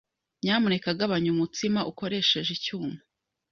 [0.43, 2.97] Nyamuneka gabanya umutsima ukoresheje icyuma.